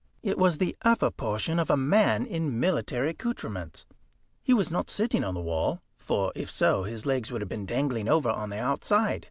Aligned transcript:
It 0.23 0.39
was 0.39 0.57
the 0.57 0.75
upper 0.81 1.11
portion 1.11 1.59
of 1.59 1.69
a 1.69 1.77
man 1.77 2.25
in 2.25 2.59
military 2.59 3.09
accoutrements. 3.09 3.85
He 4.41 4.51
was 4.51 4.71
not 4.71 4.89
sitting 4.89 5.23
on 5.23 5.35
the 5.35 5.41
wall, 5.41 5.83
for, 5.95 6.31
if 6.33 6.49
so, 6.49 6.81
his 6.81 7.05
legs 7.05 7.31
would 7.31 7.41
have 7.43 7.49
been 7.49 7.67
dangling 7.67 8.07
over 8.09 8.31
on 8.31 8.49
the 8.49 8.57
outside. 8.57 9.19